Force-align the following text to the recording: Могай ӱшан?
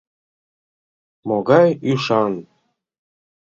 Могай 1.27 1.69
ӱшан? 1.91 2.33